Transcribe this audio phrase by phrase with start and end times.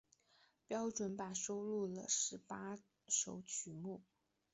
[0.65, 4.01] 标准版收录了十八首曲目。